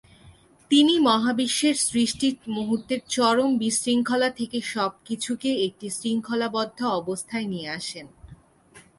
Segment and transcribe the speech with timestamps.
[0.71, 8.07] তিনি মহাবিশ্বের সৃষ্টির মুহূর্তের চরম বিশৃঙ্খলা থেকে সব কিছুকে একটি শৃঙ্খলাবদ্ধ অবস্থায় নিয়ে আসেন।